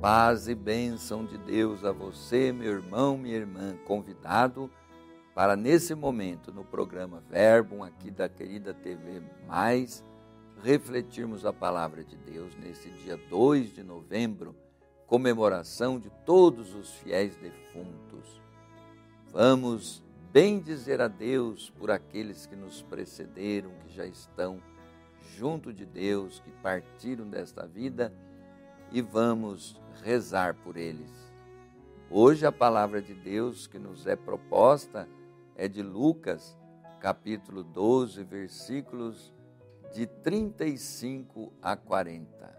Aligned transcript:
Paz 0.00 0.48
e 0.48 0.54
bênção 0.54 1.26
de 1.26 1.36
Deus 1.36 1.84
a 1.84 1.92
você, 1.92 2.52
meu 2.52 2.72
irmão, 2.72 3.18
minha 3.18 3.36
irmã, 3.36 3.76
convidado 3.84 4.70
para 5.34 5.54
nesse 5.54 5.94
momento 5.94 6.50
no 6.50 6.64
programa 6.64 7.22
Verbo, 7.28 7.82
aqui 7.82 8.10
da 8.10 8.26
querida 8.26 8.72
TV 8.72 9.20
Mais, 9.46 10.02
refletirmos 10.62 11.44
a 11.44 11.52
palavra 11.52 12.02
de 12.02 12.16
Deus 12.16 12.56
nesse 12.56 12.88
dia 12.88 13.18
2 13.28 13.74
de 13.74 13.82
novembro, 13.82 14.56
comemoração 15.06 16.00
de 16.00 16.08
todos 16.24 16.74
os 16.74 16.94
fiéis 16.94 17.36
defuntos. 17.36 18.40
Vamos 19.30 20.02
bem 20.32 20.60
dizer 20.60 21.02
a 21.02 21.08
Deus 21.08 21.68
por 21.78 21.90
aqueles 21.90 22.46
que 22.46 22.56
nos 22.56 22.80
precederam, 22.80 23.70
que 23.84 23.94
já 23.94 24.06
estão 24.06 24.62
junto 25.36 25.74
de 25.74 25.84
Deus, 25.84 26.40
que 26.40 26.50
partiram 26.62 27.28
desta 27.28 27.66
vida 27.66 28.10
e 28.92 29.00
vamos 29.00 29.80
rezar 30.02 30.54
por 30.54 30.76
eles. 30.76 31.10
Hoje 32.10 32.44
a 32.44 32.52
palavra 32.52 33.00
de 33.00 33.14
Deus 33.14 33.66
que 33.66 33.78
nos 33.78 34.06
é 34.06 34.16
proposta 34.16 35.08
é 35.54 35.68
de 35.68 35.82
Lucas, 35.82 36.58
capítulo 36.98 37.62
12, 37.62 38.24
versículos 38.24 39.32
de 39.94 40.06
35 40.06 41.52
a 41.62 41.76
40. 41.76 42.58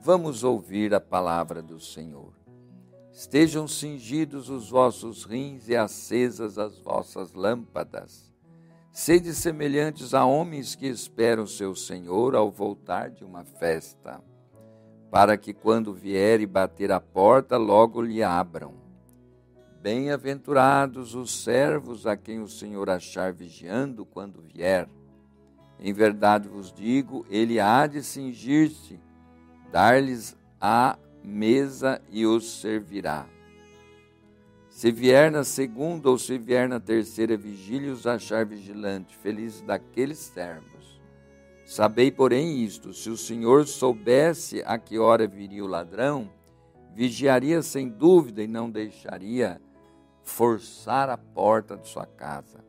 Vamos 0.00 0.42
ouvir 0.42 0.94
a 0.94 1.00
palavra 1.00 1.62
do 1.62 1.78
Senhor. 1.78 2.32
Estejam 3.12 3.68
cingidos 3.68 4.48
os 4.48 4.70
vossos 4.70 5.24
rins 5.24 5.68
e 5.68 5.76
acesas 5.76 6.58
as 6.58 6.78
vossas 6.78 7.34
lâmpadas. 7.34 8.32
Sede 8.90 9.34
semelhantes 9.34 10.14
a 10.14 10.24
homens 10.24 10.74
que 10.74 10.86
esperam 10.86 11.46
seu 11.46 11.74
Senhor 11.74 12.34
ao 12.34 12.50
voltar 12.50 13.10
de 13.10 13.24
uma 13.24 13.44
festa, 13.44 14.22
para 15.12 15.36
que 15.36 15.52
quando 15.52 15.92
vier 15.92 16.40
e 16.40 16.46
bater 16.46 16.90
a 16.90 16.98
porta, 16.98 17.58
logo 17.58 18.00
lhe 18.00 18.22
abram. 18.22 18.72
Bem-aventurados 19.82 21.14
os 21.14 21.44
servos 21.44 22.06
a 22.06 22.16
quem 22.16 22.40
o 22.40 22.48
Senhor 22.48 22.88
achar 22.88 23.30
vigiando 23.30 24.06
quando 24.06 24.40
vier. 24.40 24.88
Em 25.78 25.92
verdade 25.92 26.48
vos 26.48 26.72
digo, 26.72 27.26
ele 27.28 27.60
há 27.60 27.86
de 27.86 28.02
cingir-se, 28.02 28.98
dar-lhes 29.70 30.34
a 30.58 30.96
mesa 31.22 32.00
e 32.10 32.24
os 32.24 32.62
servirá. 32.62 33.26
Se 34.70 34.90
vier 34.90 35.30
na 35.30 35.44
segunda 35.44 36.08
ou 36.08 36.16
se 36.16 36.38
vier 36.38 36.66
na 36.66 36.80
terceira 36.80 37.36
vigília, 37.36 37.92
os 37.92 38.06
achar 38.06 38.46
vigilante, 38.46 39.14
felizes 39.18 39.60
daqueles 39.60 40.16
servos. 40.16 40.71
Sabei, 41.72 42.10
porém, 42.10 42.62
isto: 42.62 42.92
se 42.92 43.08
o 43.08 43.16
Senhor 43.16 43.66
soubesse 43.66 44.62
a 44.66 44.76
que 44.76 44.98
hora 44.98 45.26
viria 45.26 45.64
o 45.64 45.66
ladrão, 45.66 46.30
vigiaria 46.92 47.62
sem 47.62 47.88
dúvida 47.88 48.42
e 48.42 48.46
não 48.46 48.70
deixaria 48.70 49.58
forçar 50.22 51.08
a 51.08 51.16
porta 51.16 51.78
de 51.78 51.88
sua 51.88 52.04
casa. 52.04 52.62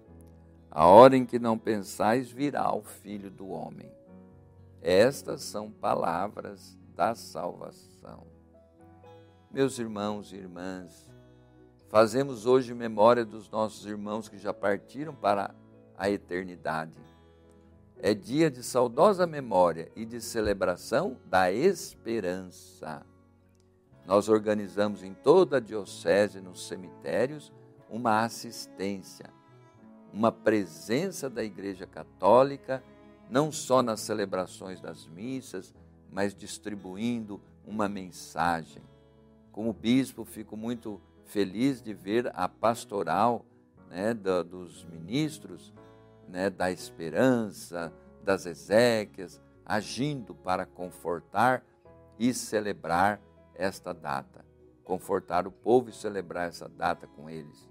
A 0.71 0.87
hora 0.87 1.17
em 1.17 1.25
que 1.25 1.37
não 1.37 1.57
pensais, 1.57 2.31
virá 2.31 2.73
o 2.73 2.81
filho 2.81 3.29
do 3.29 3.49
homem. 3.49 3.91
Estas 4.81 5.41
são 5.41 5.69
palavras 5.69 6.79
da 6.95 7.13
salvação. 7.13 8.25
Meus 9.51 9.79
irmãos 9.79 10.31
e 10.31 10.37
irmãs, 10.37 11.11
fazemos 11.89 12.45
hoje 12.45 12.73
memória 12.73 13.25
dos 13.25 13.49
nossos 13.49 13.85
irmãos 13.85 14.29
que 14.29 14.37
já 14.37 14.53
partiram 14.53 15.13
para 15.13 15.53
a 15.97 16.09
eternidade. 16.09 17.12
É 18.05 18.13
dia 18.13 18.51
de 18.51 18.61
saudosa 18.61 19.25
memória 19.25 19.89
e 19.95 20.05
de 20.05 20.19
celebração 20.19 21.15
da 21.25 21.49
esperança. 21.49 23.01
Nós 24.05 24.27
organizamos 24.27 25.03
em 25.03 25.13
toda 25.13 25.55
a 25.55 25.59
diocese, 25.61 26.41
nos 26.41 26.67
cemitérios, 26.67 27.49
uma 27.89 28.25
assistência, 28.25 29.29
uma 30.11 30.33
presença 30.33 31.29
da 31.29 31.45
Igreja 31.45 31.87
Católica, 31.87 32.83
não 33.29 33.53
só 33.53 33.81
nas 33.81 34.01
celebrações 34.01 34.81
das 34.81 35.07
missas, 35.07 35.73
mas 36.11 36.35
distribuindo 36.35 37.39
uma 37.65 37.87
mensagem 37.87 38.83
como 39.53 39.71
bispo, 39.71 40.25
fico 40.25 40.57
muito 40.57 40.99
feliz 41.23 41.81
de 41.81 41.93
ver 41.93 42.29
a 42.35 42.49
pastoral 42.49 43.45
né, 43.87 44.13
dos 44.13 44.83
ministros 44.85 45.71
né, 46.27 46.49
da 46.49 46.71
esperança, 46.71 47.93
das 48.23 48.45
Ezequias, 48.45 49.41
agindo 49.65 50.33
para 50.33 50.65
confortar 50.65 51.63
e 52.17 52.33
celebrar 52.33 53.21
esta 53.55 53.93
data. 53.93 54.45
Confortar 54.83 55.47
o 55.47 55.51
povo 55.51 55.89
e 55.89 55.93
celebrar 55.93 56.49
essa 56.49 56.67
data 56.67 57.07
com 57.07 57.29
eles. 57.29 57.69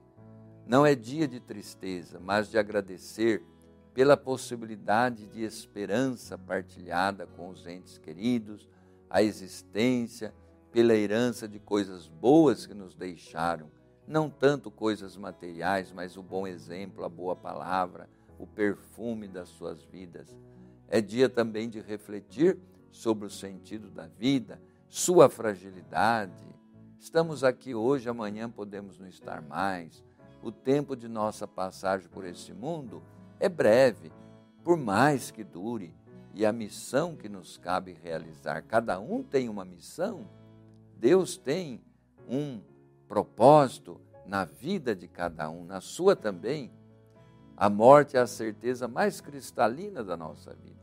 Não 0.67 0.87
é 0.87 0.95
dia 0.95 1.27
de 1.27 1.41
tristeza, 1.41 2.21
mas 2.21 2.49
de 2.49 2.59
agradecer 2.59 3.45
pela 3.93 4.17
possibilidade 4.17 5.27
de 5.27 5.45
esperança 5.45 6.39
partilhada 6.39 7.27
com 7.27 7.51
os 7.51 7.67
entes 7.67 7.99
queridos, 7.99 8.69
a 9.11 9.23
existência 9.23 10.33
pela 10.71 10.95
herança 10.95 11.47
de 11.47 11.59
coisas 11.59 12.09
boas 12.09 12.65
que 12.65 12.73
nos 12.73 12.95
deixaram, 12.95 13.71
não 14.07 14.31
tanto 14.31 14.71
coisas 14.71 15.17
materiais, 15.17 15.93
mas 15.93 16.17
o 16.17 16.23
bom 16.23 16.47
exemplo, 16.47 17.05
a 17.05 17.09
boa 17.09 17.37
palavra, 17.37 18.09
o 18.43 18.47
perfume 18.47 19.29
das 19.29 19.49
suas 19.49 19.83
vidas. 19.85 20.37
É 20.89 21.01
dia 21.01 21.29
também 21.29 21.69
de 21.69 21.81
refletir 21.81 22.59
sobre 22.91 23.27
o 23.27 23.31
sentido 23.31 23.89
da 23.89 24.07
vida, 24.07 24.61
sua 24.89 25.29
fragilidade. 25.29 26.45
Estamos 26.99 27.45
aqui 27.45 27.75
hoje, 27.75 28.09
amanhã 28.09 28.51
podemos 28.51 28.99
não 28.99 29.07
estar 29.07 29.41
mais. 29.41 30.03
O 30.43 30.51
tempo 30.51 30.97
de 30.97 31.09
nossa 31.09 31.47
passagem 31.47 32.09
por 32.09 32.27
esse 32.27 32.53
mundo 32.53 33.03
é 33.39 33.49
breve, 33.49 34.13
por 34.65 34.77
mais 34.77 35.31
que 35.31 35.45
dure, 35.45 35.95
e 36.35 36.45
a 36.45 36.53
missão 36.53 37.15
que 37.15 37.29
nos 37.29 37.57
cabe 37.57 37.93
realizar, 37.93 38.63
cada 38.63 38.99
um 38.99 39.23
tem 39.23 39.49
uma 39.49 39.65
missão 39.65 40.27
Deus 41.03 41.37
tem 41.37 41.81
um 42.29 42.61
propósito 43.09 44.01
na 44.25 44.45
vida 44.45 44.95
de 44.95 45.09
cada 45.09 45.51
um, 45.51 45.65
na 45.65 45.81
sua 45.81 46.15
também. 46.15 46.71
A 47.57 47.69
morte 47.69 48.17
é 48.17 48.21
a 48.21 48.27
certeza 48.27 48.89
mais 48.89 49.21
cristalina 49.21 50.03
da 50.03 50.17
nossa 50.17 50.55
vida. 50.55 50.81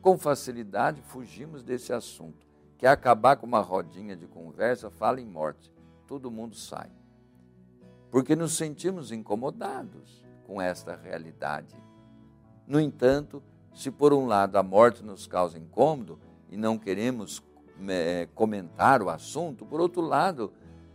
Com 0.00 0.18
facilidade 0.18 1.00
fugimos 1.02 1.62
desse 1.62 1.92
assunto. 1.92 2.46
Quer 2.78 2.88
acabar 2.88 3.36
com 3.36 3.46
uma 3.46 3.60
rodinha 3.60 4.16
de 4.16 4.26
conversa, 4.26 4.90
fala 4.90 5.20
em 5.20 5.26
morte. 5.26 5.72
Todo 6.06 6.30
mundo 6.30 6.54
sai. 6.54 6.90
Porque 8.10 8.36
nos 8.36 8.56
sentimos 8.56 9.10
incomodados 9.10 10.24
com 10.46 10.60
esta 10.60 10.94
realidade. 10.94 11.74
No 12.66 12.80
entanto, 12.80 13.42
se 13.74 13.90
por 13.90 14.12
um 14.12 14.26
lado 14.26 14.56
a 14.56 14.62
morte 14.62 15.02
nos 15.02 15.26
causa 15.26 15.58
incômodo 15.58 16.18
e 16.48 16.56
não 16.56 16.78
queremos 16.78 17.42
é, 17.88 18.28
comentar 18.34 19.02
o 19.02 19.10
assunto, 19.10 19.66
por 19.66 19.80
outro 19.80 20.00
lado, 20.00 20.52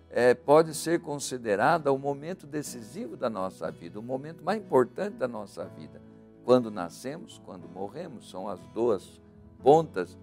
é, 0.09 0.33
pode 0.33 0.73
ser 0.73 1.01
considerada 1.01 1.91
o 1.91 1.97
momento 1.97 2.47
decisivo 2.47 3.15
da 3.15 3.29
nossa 3.29 3.69
vida, 3.71 3.99
o 3.99 4.03
momento 4.03 4.43
mais 4.43 4.59
importante 4.59 5.15
da 5.17 5.27
nossa 5.27 5.65
vida. 5.65 6.01
Quando 6.43 6.71
nascemos, 6.71 7.39
quando 7.45 7.69
morremos, 7.69 8.29
são 8.29 8.47
as 8.47 8.59
duas 8.73 9.21
pontas 9.61 10.17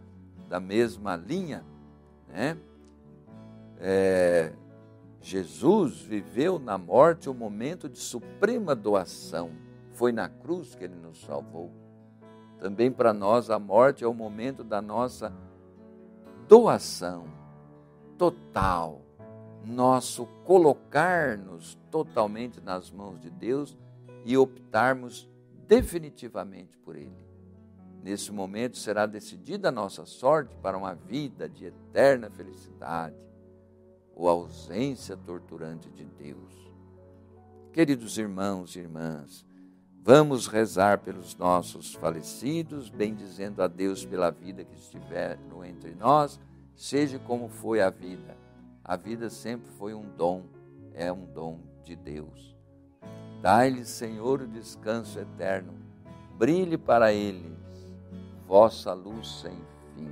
da 0.49 0.59
mesma 0.59 1.15
linha. 1.15 1.65
Né? 2.29 2.57
É, 3.79 4.53
Jesus 5.21 6.01
viveu 6.01 6.59
na 6.59 6.77
morte 6.77 7.29
o 7.29 7.35
momento 7.35 7.89
de 7.89 7.99
suprema 7.99 8.75
doação. 8.75 9.51
Foi 9.93 10.13
na 10.13 10.29
cruz 10.29 10.75
que 10.75 10.85
ele 10.85 10.97
nos 10.97 11.21
salvou. 11.25 11.71
Também 12.59 12.91
para 12.91 13.13
nós 13.13 13.51
a 13.51 13.59
morte 13.59 14.03
é 14.03 14.07
o 14.07 14.15
momento 14.15 14.65
da 14.65 14.81
nossa 14.81 15.33
doação 16.49 17.25
total, 18.17 19.03
nosso 19.67 20.27
colocar-nos 20.45 21.77
totalmente 21.91 22.61
nas 22.61 22.91
mãos 22.91 23.21
de 23.21 23.31
Deus 23.31 23.77
e 24.25 24.37
optarmos 24.37 25.29
definitivamente 25.67 26.77
por 26.79 26.97
Ele. 26.97 27.27
Nesse 28.03 28.31
momento 28.31 28.79
será 28.79 29.05
decidida 29.05 29.69
a 29.69 29.73
nossa 29.73 30.07
sorte 30.07 30.55
para 30.63 30.79
uma 30.79 30.95
vida 30.95 31.49
de 31.49 31.67
eterna 31.67 32.31
felicidade 32.31 33.17
ou 34.15 34.29
ausência 34.29 35.17
torturante 35.17 35.91
de 35.91 36.05
Deus. 36.05 36.73
Queridos 37.73 38.17
irmãos 38.17 38.77
e 38.77 38.79
irmãs, 38.79 39.45
Vamos 40.09 40.47
rezar 40.47 40.99
pelos 40.99 41.35
nossos 41.35 41.95
falecidos, 41.95 42.89
bendizendo 42.89 43.61
a 43.61 43.67
Deus 43.67 44.05
pela 44.05 44.31
vida 44.31 44.65
que 44.65 44.77
estiveram 44.77 45.65
entre 45.65 45.97
nós, 45.97 46.39
seja 46.77 47.19
como 47.19 47.49
foi 47.49 47.81
a 47.81 47.91
vida. 47.91 48.37
A 48.89 48.95
vida 48.95 49.29
sempre 49.29 49.69
foi 49.73 49.95
um 49.95 50.05
dom, 50.17 50.45
é 50.95 51.13
um 51.13 51.25
dom 51.25 51.59
de 51.83 51.97
Deus. 51.97 52.57
Dai-lhes, 53.43 53.89
Senhor, 53.89 54.43
o 54.43 54.47
descanso 54.47 55.19
eterno, 55.19 55.73
brilhe 56.39 56.79
para 56.79 57.13
eles 57.13 57.59
vossa 58.47 58.93
luz 58.93 59.41
sem 59.41 59.57
fim. 59.93 60.09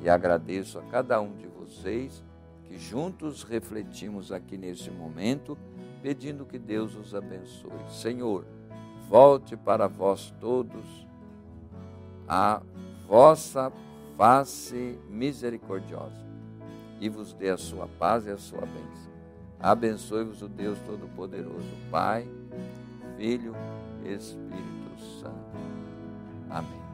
E 0.00 0.08
agradeço 0.08 0.78
a 0.78 0.82
cada 0.84 1.20
um 1.20 1.36
de 1.36 1.46
vocês 1.48 2.24
que 2.64 2.78
juntos 2.78 3.42
refletimos 3.42 4.32
aqui 4.32 4.56
neste 4.56 4.90
momento, 4.90 5.58
pedindo 6.00 6.46
que 6.46 6.58
Deus 6.58 6.96
os 6.96 7.14
abençoe. 7.14 7.90
Senhor, 7.90 8.46
volte 9.06 9.54
para 9.54 9.86
vós 9.86 10.32
todos 10.40 11.06
a 12.26 12.62
vossa 13.06 13.70
face 14.16 14.98
misericordiosa 15.10 16.29
e 17.00 17.08
vos 17.08 17.32
dê 17.32 17.50
a 17.50 17.56
sua 17.56 17.88
paz 17.98 18.26
e 18.26 18.30
a 18.30 18.36
sua 18.36 18.60
bênção. 18.60 19.10
Abençoe-vos 19.58 20.42
o 20.42 20.48
Deus 20.48 20.78
Todo-Poderoso, 20.86 21.66
Pai, 21.90 22.28
Filho, 23.16 23.54
Espírito 24.04 24.98
Santo. 25.20 25.58
Amém. 26.48 26.89